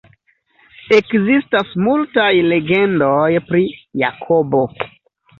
Ekzistas 0.95 1.75
multaj 1.87 2.29
legendoj 2.53 3.27
pri 3.51 3.61
Jakobo. 4.05 4.63